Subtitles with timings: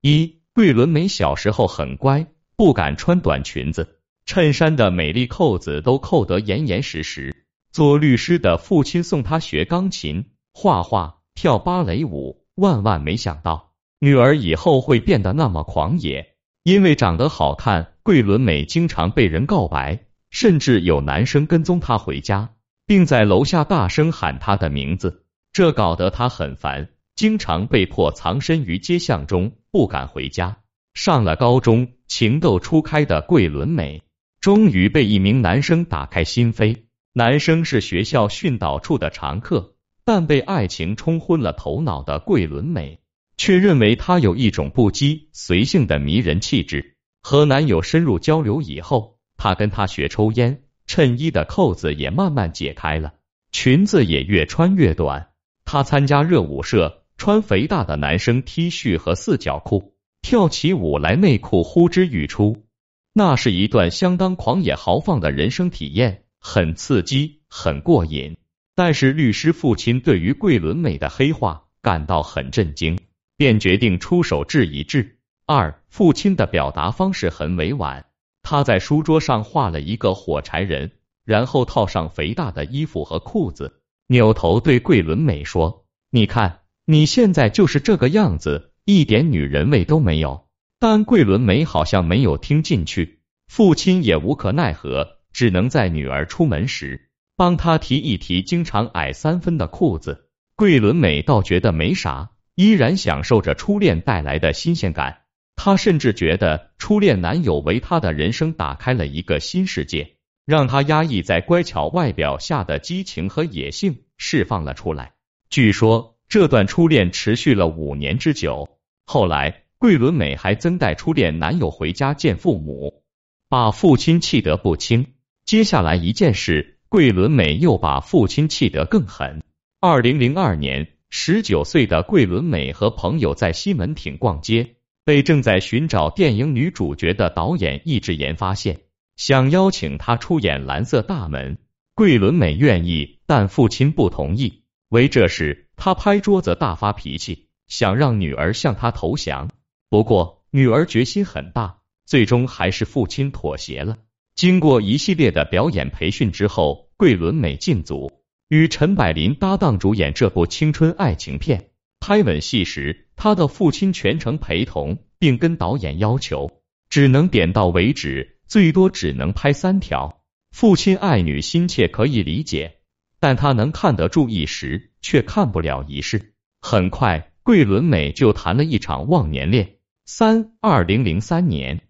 [0.00, 7.46] 一，桂纶镁小时候很乖，不敢穿短裙子，衬衫的每粒扣子都扣得严严实实。
[7.72, 16.34] 做律师的父亲送她学钢琴、画画、跳芭蕾舞，万万没想到女儿以后会变得那么狂野。
[16.62, 22.50] 因为长得好看，桂纶镁经常被人告白，甚至有男生跟踪她回家，
[22.86, 30.58] 并在楼下大声喊她的名字，这搞得她很烦，经常被迫藏身于街巷中，不敢回家。
[30.94, 34.04] 上了高中，情窦初开的桂纶镁
[34.40, 36.84] 终于被一名男生打开心扉。
[37.14, 43.00] 男生是学校训导处的常客，但被爱情冲昏了头脑的桂纶镁。
[43.36, 46.94] 却认为他有一种不羁随性的迷人气质。
[47.20, 53.14] 和男友深入交流以后，他跟他学抽烟，衬衣的扣子也慢慢解开了，
[53.50, 55.30] 裙子也越穿越短。
[55.64, 62.64] 他参加热舞社，穿肥大的男生 T 恤和四角裤，跳起舞来内裤呼之欲出。
[63.12, 68.38] 那是一段相当狂野豪放的人生体验，很刺激，很过瘾。
[68.74, 72.98] 但是律师父亲对于桂纶镁的黑化感到很震惊。
[73.38, 75.18] 便决定出手治一治。
[75.46, 78.04] 二，父亲的表达方式很委婉，
[78.42, 80.90] 他在书桌上画了一个火柴人，
[81.24, 86.57] 然后套上肥大的衣服和裤子，扭头对桂纶镁说：“你看，
[86.90, 90.48] 你现在就是这个样子，一点女人味都没有。”
[90.80, 100.30] 但桂纶镁好像没有听进去，父亲也无可奈何，只能在女儿出门时帮她提一提经常矮三分的裤子。
[100.56, 102.30] 桂纶镁倒觉得没啥。
[102.54, 105.24] 依然享受着初恋带来的新鲜感，
[105.56, 110.14] 她甚至觉得初恋男友为她的人生打开了一个新世界，
[110.46, 115.12] 让她压抑在乖巧外表下的激情和野性释放了出来。
[115.50, 118.68] 据说这段初恋持续了五年之久。
[119.06, 123.02] 后来，桂纶镁还曾带初恋男友回家见父母，
[123.48, 125.14] 把父亲气得不轻。
[125.44, 129.42] 接下来一件事，桂纶镁又把父亲气得更狠。
[129.80, 130.88] 二零零二年。
[131.10, 134.74] 十九岁的桂纶镁和朋友在西门町逛街，
[135.06, 138.80] 被正在寻找电影女主角的导演易智言发现，
[139.16, 141.56] 想邀请她出演《蓝色大门》。
[141.94, 144.64] 桂纶镁愿意，但父亲不同意。
[144.88, 149.50] 为这事，他拍桌子大发脾气，想让女儿向他投降。
[149.90, 153.98] 不过女儿决心很大，最终还是父亲妥协了。
[154.34, 158.10] 经过一系列的表演培训之后，桂纶镁进组。
[158.48, 161.68] 与陈柏霖搭档主演这部青春爱情片，
[162.00, 170.22] 拍吻戏时，他的父亲全程陪同，并跟导演要求只能点到为止，最多只能拍三条。
[170.50, 172.77] 父亲爱女心切可以理解，
[173.20, 176.34] 但他能看得住一时，却看不了一世。
[176.60, 179.76] 很快，桂纶镁就谈了一场忘年恋。
[180.04, 181.82] 三二零零三年，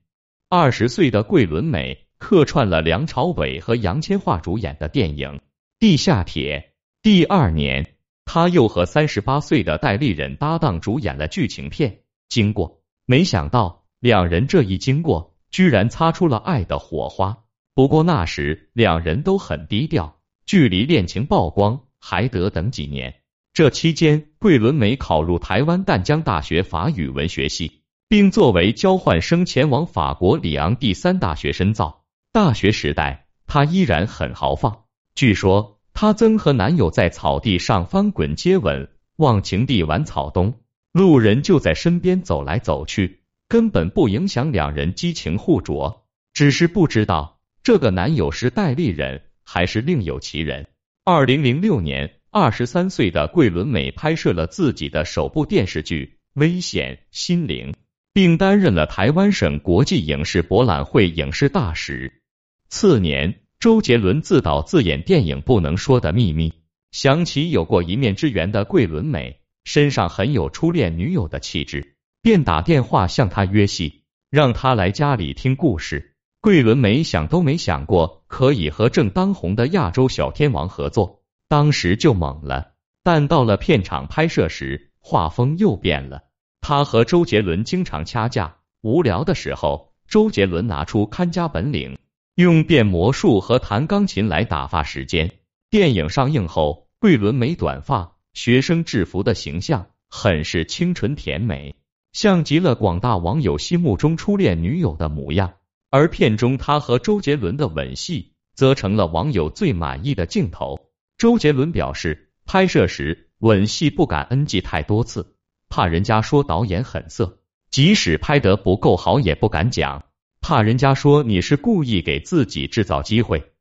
[0.49, 5.41] 二十岁的桂纶镁客串了梁朝伟和杨千嬅主演的电影。
[5.79, 6.73] 地下铁
[7.03, 7.95] 第二年，
[8.25, 11.91] 他又和三十八岁的戴立忍搭档主演了剧情片
[12.29, 12.71] 《经过》，
[13.07, 17.45] 没想到两人这一经过，居然擦出了爱的火花。
[17.75, 20.18] 不过那时两人都很低调，
[20.49, 23.17] 距离恋情曝光还得等几年。
[23.53, 32.03] 这期间，桂纶镁考入台湾淡江大学法语文学系，并作为交换生前往法国里昂第三大学深造。
[32.33, 34.85] 大学时代，她依然很豪放。
[35.15, 40.61] 据说，她曾和男友在草地上翻滚接吻，忘情地玩草东，
[40.93, 46.07] 路人就在身边走来走去，根本不影响两人激情互啄。
[46.33, 50.67] 只是不知道这个男友是戴立忍还是另有其人。
[51.05, 57.73] 二零零六年，二十三岁的桂纶镁拍摄了自己的首部电视剧《危险心灵》，
[58.13, 62.21] 并担任了台湾省国际影视博览会影视大使。
[62.69, 63.41] 次年。
[63.61, 66.51] 周杰伦自导自演电影《不能说的秘密》，
[66.93, 76.15] 想起有过一面之缘的桂纶镁，身上很有初恋女友的气质，便打电话向他约戏，让他来家里听故事。
[76.41, 82.75] 桂纶镁想都没想过可以和正当红的亚洲小天王合作，当时就懵了。
[83.03, 86.23] 但到了片场拍摄时，画风又变了。
[86.61, 91.99] 他和周杰伦经常掐架，无聊的时候，周杰伦拿出看家本领。
[92.37, 95.33] 用变魔术和弹钢琴来打发时间。
[95.71, 101.75] 电影上映后，桂纶镁短发、学生制服的形象很是清纯甜美，
[102.13, 105.55] 像极了广大网友心目中初恋女友的模样。
[105.91, 110.91] 而片中他和周杰伦的吻戏，则成了网友最满意的镜头。
[111.17, 115.37] 周杰伦表示，拍摄时吻戏不敢 NG 太多次，
[115.69, 117.41] 怕人家说导演很色，
[117.71, 120.05] 即使拍得不够好，也不敢讲，
[120.41, 123.53] 怕人家说你是故意给自己制造机会。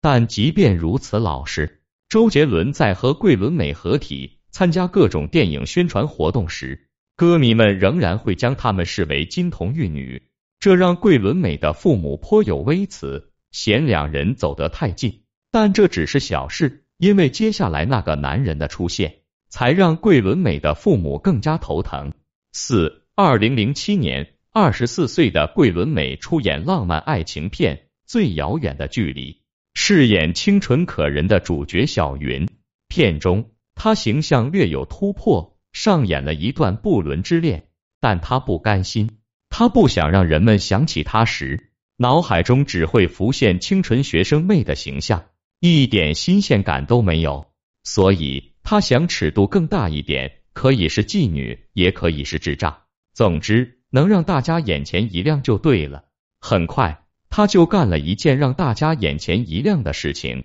[0.00, 10.22] 但即便如此老实，周杰伦在和桂纶镁合体参加各种电影宣传活动时，歌迷们仍然会将他们视为金童玉女，
[10.58, 15.22] 这让桂纶镁的父母颇有微词，嫌两人走得太近。
[15.50, 22.12] 但这只是小事，因为接下来那个男人的出现，才让桂纶镁的父母更加头疼。
[22.52, 27.76] 四二零零七年，二十四岁的桂纶镁出演浪漫爱情片
[28.06, 29.32] 《最遥远的距离》，
[29.74, 32.48] 饰演清纯可人的主角小云。
[32.88, 37.68] 片中，她形象略有突破，上演了一段不伦之恋，
[38.00, 39.18] 但她不甘心，
[39.58, 45.28] 他不想让人们想起他时，脑海中只会浮现清纯学生妹的形象。
[45.60, 47.46] 一点新鲜感都没有，
[47.82, 52.80] 所以他想尺度更大一点，可以是妓女，也可以是智障，
[53.14, 56.04] 总之能让大家眼前一亮就对了。
[56.38, 60.44] 很快，他就干了一件让大家眼前一亮的事情。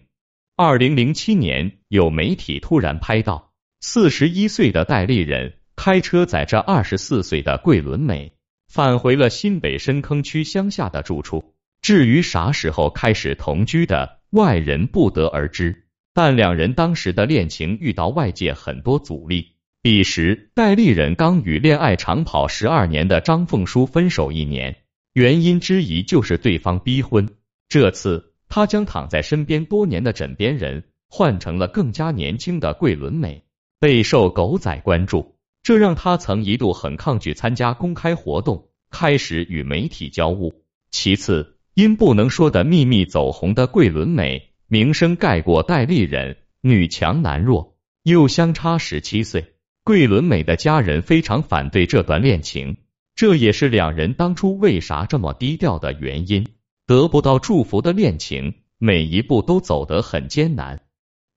[0.55, 8.31] 二零零七年，有媒体突然拍到四十一岁的戴立人开车载着二十四岁的桂纶镁
[8.71, 11.55] 返回了新北深坑区乡下的住处。
[11.81, 14.21] 至于啥时候开始同居的？
[14.29, 19.55] 外人不得而知，但两人当时的恋情遇到外界很多阻力。
[19.81, 24.77] 彼时，戴立忍刚与恋爱长跑十二年的张凤书分手一年，
[25.11, 27.27] 原因之一就是对方逼婚。
[27.67, 33.43] 这次，他将躺在身边多年的枕边人换成了更加年轻的桂纶镁，
[33.81, 35.30] 备受狗仔关注。
[35.63, 40.53] 这让他曾一度很抗拒参加公开活动，开始与媒体交恶。
[40.89, 49.53] 其次，因不能说的秘密走红的桂纶镁，名声盖过戴立忍，女强男弱，又相差十七岁。
[49.83, 52.77] 桂纶镁的家人非常反对这段恋情，
[53.15, 56.47] 这也是两人当初为啥这么低调的原因。
[56.87, 60.81] 得不到祝福的恋情，每一步都走得很艰难。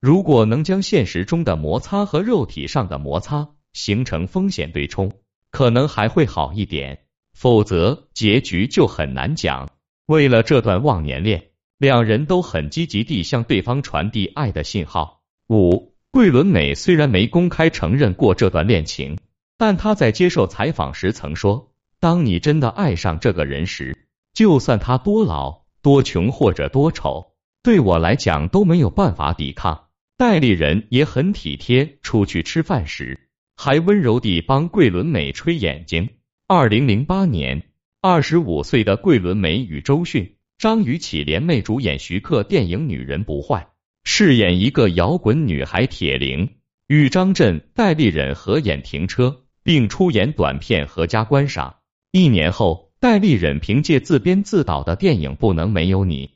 [0.01, 5.13] 如果能将现实中的摩擦和肉体上的摩擦形成风险对冲，
[5.51, 7.01] 可能还会好一点，
[7.35, 9.69] 否则结局就很难讲。
[10.07, 15.21] 为了这段忘年恋，两人都很积极地向对方传递爱的信号。
[15.49, 19.19] 五，桂纶镁虽然没公开承认过这段恋情，
[19.59, 27.33] 但她在接受采访时曾说：“当你真的爱上这个人时，就算他多老、多穷或者多丑，
[27.63, 33.24] 对我来讲都没有办法抵抗。”代理人也很体贴，出去吃饭时
[33.57, 36.09] 还温柔地帮桂纶镁吹眼睛。
[36.47, 37.63] 二零零八年。
[38.07, 43.61] 二十五岁的桂纶镁与周迅、张雨绮联袂主演徐克电影《女人不坏》，
[44.05, 46.51] 饰演一个摇滚女孩铁玲，
[46.87, 49.29] 与张震、戴立忍合演《停车》，
[49.63, 51.71] 并出演短片《合家观赏》。
[52.13, 56.27] 一年后，戴立忍凭借自编自导的电影《不能没有你》，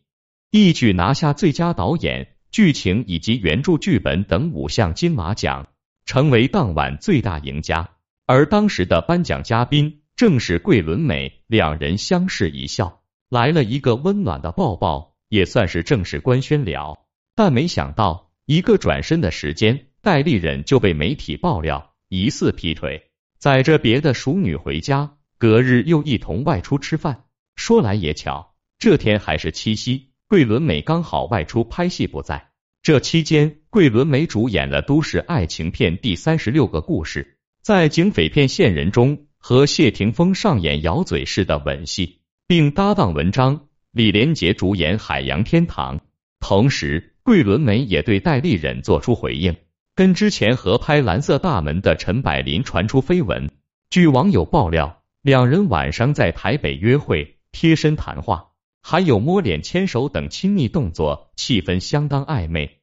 [0.51, 5.69] 一举拿下最佳导演、剧情以及原著剧本等五项金马奖，
[6.09, 7.91] 成为当晚最大赢家。
[8.27, 10.01] 而当时的颁奖嘉宾。
[10.19, 16.99] 正是桂纶镁，两人相视一笑，来了一个温暖的抱抱，也算是正式官宣了。
[17.37, 27.27] 但没想到，一个转身的时间，戴立忍就被媒体爆料疑似劈腿，载着别的熟女回家，隔日又一同外出吃饭。
[27.55, 32.49] 说来也巧，这天还是七夕，桂纶镁刚好外出拍戏不在。
[32.83, 37.23] 这期间，桂纶镁主演了都市爱情片《第三十六个故事》，
[37.63, 39.27] 在警匪片《线人》中。
[39.41, 45.99] 和谢霆锋上演咬嘴式的吻戏，并搭档文章、李连杰主演《海洋天堂》。
[46.41, 49.55] 同时，桂纶镁也对戴立忍做出回应，
[49.95, 53.49] 跟之前合拍《蓝色大门》的陈柏霖传出绯闻。
[53.91, 58.49] 据网友爆料，两人晚上在台北约会，贴身谈话，
[58.83, 62.78] 还有摸脸、牵手等亲密动作，气氛相当暧昧。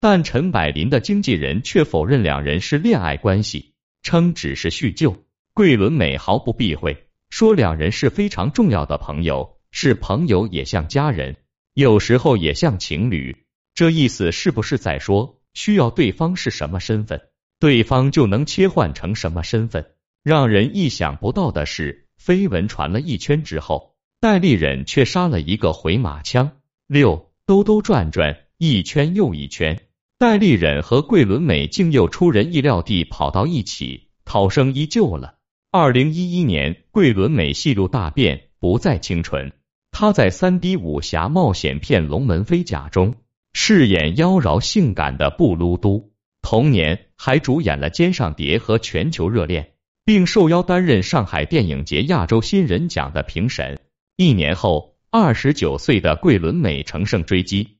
[0.00, 5.24] 但陈柏霖的经纪人却否认两人是恋爱关系，称只是叙旧。
[5.52, 11.36] 桂纶镁毫不避讳，说两人是非常重要的朋友，是朋友也像家人，
[11.74, 13.44] 有时候也像情侣。
[13.74, 17.20] 这意思是不是在说，需要对方是什么身份，
[17.58, 19.84] 对方就能切换成什么身份？
[20.22, 26.52] 让人意想不到的是，绯闻传了一圈之后，戴立忍却杀了一个回马枪。
[26.86, 29.80] 六兜兜转转，一圈又一圈，
[30.20, 35.36] 戴立忍和桂纶镁竟又出人意料地跑到一起，涛声依旧了。
[35.70, 39.50] 二零一一年，桂纶镁戏路大变，不再清纯。
[39.90, 43.14] 她在三 D 武侠冒险片《龙门飞甲》中
[43.54, 46.10] 饰演妖娆性感的布鲁都，
[46.42, 49.62] 同年还主演了《肩上蝶》和《全球热恋》，
[50.04, 53.80] 并受邀担任上海电影节亚洲新人奖的评审。
[54.18, 57.78] 一年后，二十九岁的桂纶镁乘胜追击，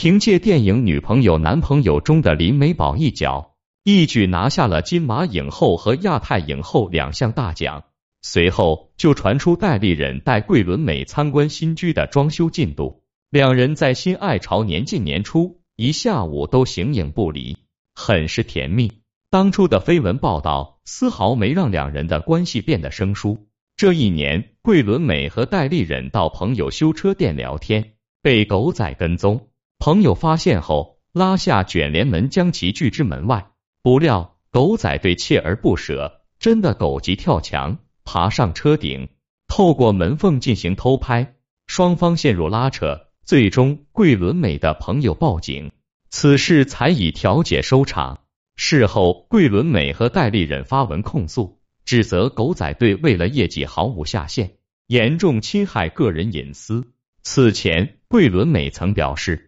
[0.00, 7.82] 凭借电影《女朋友男朋友》中的林美宝一角，一举拿下了金马影后和亚太影后两项大奖。
[8.22, 17.56] 随后就传出戴立忍带桂纶镁参观新居的装修进度，两人在新爱巢年近年初一下午都形影不离，
[17.96, 18.92] 很是甜蜜。
[19.30, 23.48] 当初的绯闻报道丝毫没让两人的关系变得生疏。
[23.76, 29.48] 这一年，桂纶镁和戴立忍到朋友修车店聊天，被狗仔跟踪，
[29.78, 33.50] 朋友发现后拉下卷帘门将其拒之门外。
[33.82, 37.78] 不料狗仔对锲而不舍，真的狗急跳墙。
[38.04, 39.08] 爬上车顶，
[39.46, 41.34] 透过门缝进行偷拍，
[41.66, 45.72] 双方陷入拉扯，最终桂纶镁的朋友报警，
[46.08, 48.20] 此事才以调解收场。
[48.56, 54.52] 事后，桂纶镁和戴立忍发文控诉，指责狗仔队为了业绩毫无下限，
[54.86, 56.92] 严重侵害个人隐私。
[57.22, 59.47] 此前，桂纶镁曾表示，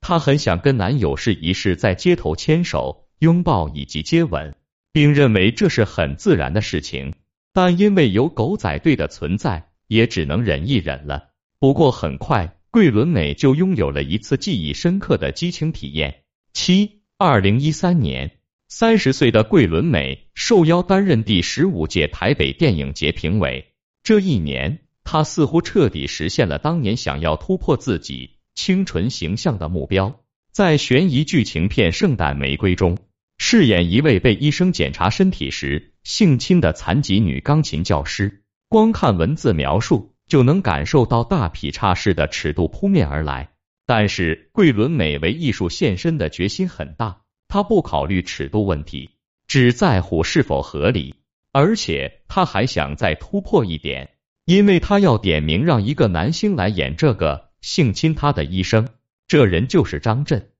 [0.00, 4.54] 她很想跟男友试一试在街头牵手、拥抱以及接吻，
[4.92, 7.14] 并认为这是很自然的事情。
[7.52, 11.30] 但因为有狗仔队的存在，也只能忍一忍了。
[11.58, 16.22] 不过很快，桂纶镁就拥有了一次记忆深刻的激情体验。
[16.52, 18.38] 七，二零一三年，
[18.68, 23.74] 三十岁的桂纶镁受邀担任第十五届台北电影节评委。
[24.02, 30.20] 这一年，她似乎彻底实现了当年想要突破自己清纯形象的目标，
[30.52, 32.98] 在悬疑剧情片《圣诞玫瑰》中。
[33.38, 43.48] 饰演一位被医生检查身体时性侵的残疾女钢琴教师，光看文字描述就能感受到大劈叉式的尺度扑面而来。
[43.86, 49.08] 但是桂纶镁为艺术献身的决心很大，她不考虑尺度问题，
[49.46, 51.14] 只在乎是否合理。
[51.50, 54.10] 而且她还想再突破一点，
[54.44, 58.88] 因为她要点名让一个男星来演这个性侵他的医生，
[59.26, 60.50] 这人就是张震。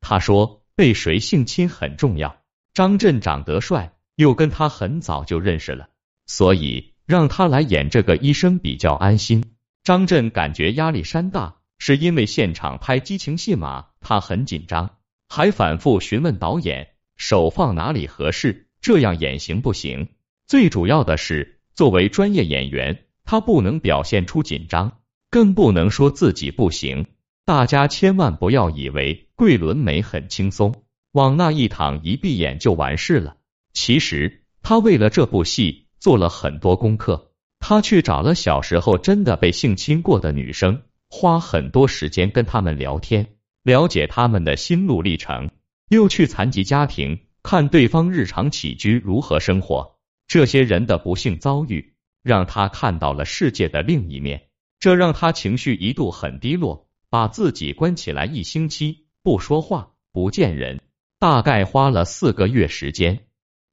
[0.00, 0.58] 他说。
[0.76, 2.40] 被谁性侵很重要。
[2.72, 5.90] 张震长得帅，又跟他很早就认识了，
[6.24, 9.44] 所以让他来演这个医生比较安心。
[9.84, 14.96] 张震感觉压力山大，是因为现场拍激情戏码，他很紧张，
[15.28, 16.88] 还反复询问导演
[17.18, 20.08] 手放哪里合适，这样演行不行？
[20.46, 24.99] 最主要的是，作为专业演员，他不能表现出紧张，
[25.30, 27.06] 更不能说自己不行。
[27.44, 33.36] 大家千万不要以为桂纶镁很轻松，往那一躺一闭眼就完事了。
[33.72, 45.50] 其实他为了这部戏做了很多功课，他去找了小时候真的被性侵过的女生，花很多时间跟他们聊天，了解他们的心路历程，
[45.88, 49.96] 又去残疾家庭看对方日常起居如何生活，
[50.28, 54.42] 这些人的不幸遭遇让他看到了世界的另一面，
[54.80, 56.88] 这让他情绪一度很低落。
[57.12, 60.80] 把自己关起来一星期，不说话，不见人，
[61.18, 63.26] 大概花了四个月时间，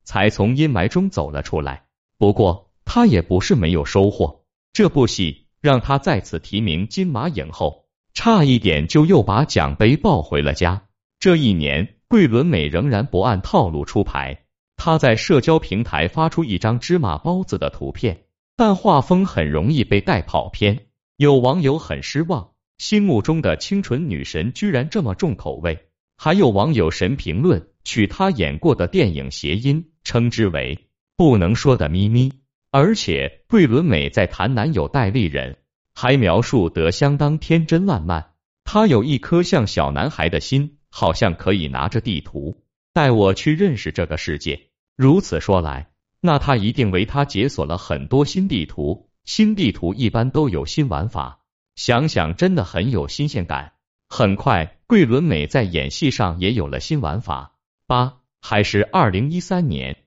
[0.04, 1.86] 才从阴霾中走了出来。
[2.18, 7.86] 不过他也不是没有收获，这部戏让他再次提名金马影后，
[8.16, 10.88] 差一点就又把奖杯抱回了家。
[11.20, 14.46] 这一年，桂纶镁仍然不按套路出牌，
[14.78, 18.24] 他在社交平台发出一张芝麻包子的图片，
[18.56, 20.87] 但画风很容易被带跑偏，
[21.17, 22.51] 有网友很失望。
[22.77, 32.31] 心目中的清纯女神居然这么重口味，还有网友神评论取她演过的电影谐音，称之为不能说的咪咪。
[32.69, 35.57] 而且桂纶镁在谈男友戴立忍，
[35.95, 38.33] 还描述得相当天真烂漫。
[38.63, 42.62] 她有一颗像小男孩的心，好像可以拿着地图
[42.93, 44.67] 带我去认识这个世界。
[44.95, 45.89] 如此说来，
[46.21, 49.07] 那她一定为他解锁了很多新地图。
[49.27, 51.41] 新地图一般都有新玩法。
[51.75, 53.74] 想想真的很有新鲜感。
[54.07, 57.57] 很快，桂纶镁在演戏上也有了新玩法。
[57.88, 59.98] 八还是二零一三年，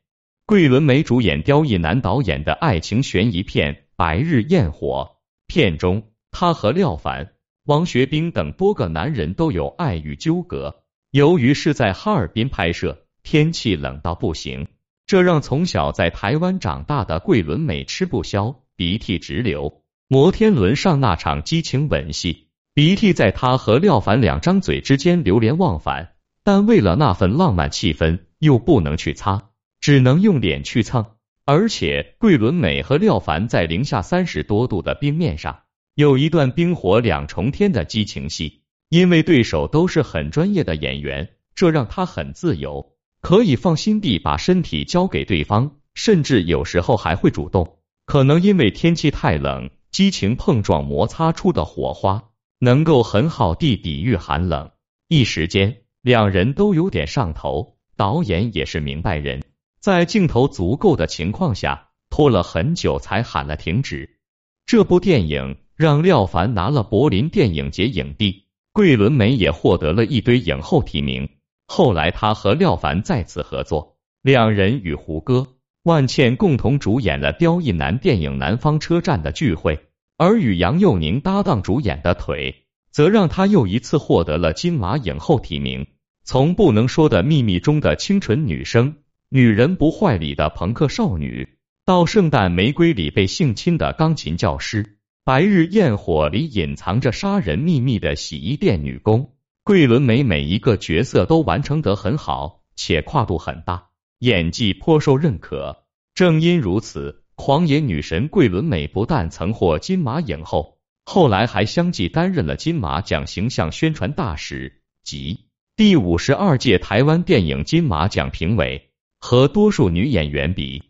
[0.46, 5.10] 桂纶镁主演刁亦男导演的爱情悬疑片《白日焰火》，
[5.46, 7.34] 片中她和廖凡、
[7.66, 10.82] 王学兵等多个男人都有爱欲纠葛。
[11.10, 14.66] 由于是在哈尔滨拍摄，天气冷到不行，
[15.06, 19.82] 这让从小在台湾长大的桂纶镁吃不消，鼻涕直流。
[20.08, 26.12] 摩天轮上那场激情吻戏，鼻涕在他和廖凡两张嘴之间流连忘返，
[26.44, 29.50] 但为了那份浪漫气氛，又不能去擦，
[29.82, 31.04] 只能用脸去蹭。
[31.44, 35.60] 而且桂纶镁和廖凡在零下三十多度的冰面上，
[35.94, 38.62] 有一段冰火两重天的激情戏。
[38.88, 47.76] 因为对手都是很专业的演员，这让他很自由，可以放心地把身体交给对方，甚至有时候还会主动。
[48.10, 52.24] 可能因为天气太冷，激情碰撞摩擦出的火花，
[52.58, 54.72] 能够很好地抵御寒冷。
[55.06, 57.76] 一时间，两人都有点上头。
[57.96, 59.44] 导演也是明白人，
[59.78, 64.18] 在镜头足够的情况下，拖了很久才喊了停止。
[64.66, 71.28] 这部电影让廖凡拿了柏林电影节影帝，桂纶镁也获得了一堆影后提名。
[71.68, 75.46] 后来他和廖凡再次合作，两人与胡歌、
[75.84, 79.76] 万茜共同主演了刁亦男电影《南方车站的聚会》，
[80.18, 82.52] 而与杨佑宁搭档主演的《腿》，
[82.90, 85.86] 则让她又一次获得了金马影后提名。
[86.22, 88.96] 从不能说的秘密中的清纯女生，
[89.30, 91.56] 女人不坏里的朋克少女。
[91.86, 99.32] 到圣诞玫瑰里被性侵的钢琴教师，白日焰火里隐藏着杀人秘密的洗衣店女工，
[99.64, 103.86] 桂纶镁每一个角色都完成得很好，且跨度很大，
[104.20, 105.84] 演技颇受认可。
[106.14, 115.46] 正因如此，狂野女神桂纶镁不但曾获金马影后，后来还相继担任了金马奖形象宣传大使及
[115.76, 118.86] 第五十二届台湾电影金马奖评委。
[119.22, 120.82] 和多数女演员比。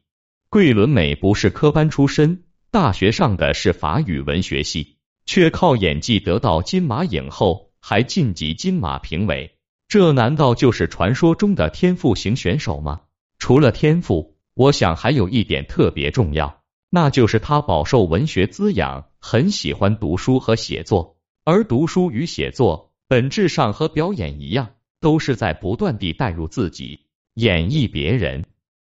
[0.50, 9.58] 桂纶镁不是科班出身，大学上的是法语文学系，却靠演技得到金马影后，还晋级金马评委。
[9.88, 13.00] 这难道就是传说中的天赋型选手吗？
[13.40, 21.16] 除了天赋，我想还有一点特别重要，那就是他饱受文学滋养，很喜欢读书和写作。
[21.44, 28.44] 而读书与写作本质上和表演一样，都是在不断地带入自己，演绎别人。